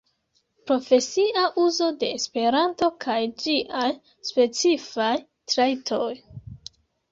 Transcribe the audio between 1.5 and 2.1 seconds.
uzo de